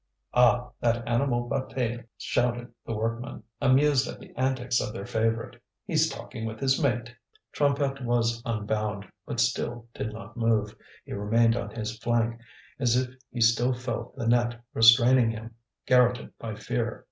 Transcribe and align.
"Ah! 0.33 0.71
that 0.79 1.07
animal 1.07 1.47
Bataille!" 1.47 1.99
shouted 2.17 2.73
the 2.87 2.95
workmen, 2.95 3.43
amused 3.61 4.07
at 4.07 4.17
the 4.17 4.33
antics 4.35 4.81
of 4.81 4.93
their 4.93 5.05
favourite, 5.05 5.61
"he's 5.85 6.09
talking 6.09 6.43
with 6.43 6.59
his 6.59 6.81
mate." 6.81 7.15
Trompette 7.53 8.03
was 8.03 8.41
unbound, 8.43 9.05
but 9.27 9.39
still 9.39 9.87
did 9.93 10.11
not 10.11 10.35
move. 10.35 10.75
He 11.05 11.13
remained 11.13 11.55
on 11.55 11.69
his 11.69 11.99
flank, 11.99 12.41
as 12.79 12.95
if 12.95 13.13
he 13.31 13.41
still 13.41 13.73
felt 13.75 14.15
the 14.15 14.27
net 14.27 14.59
restraining 14.73 15.29
him, 15.29 15.53
garrotted 15.87 16.33
by 16.39 16.55
fear. 16.55 16.99